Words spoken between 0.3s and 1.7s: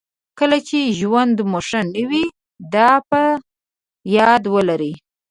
کله چې ژوند مو